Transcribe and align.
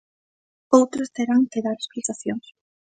¡Outros 0.77 1.11
terán 1.15 1.41
que 1.51 1.63
dar 1.65 1.75
explicacións! 1.77 2.45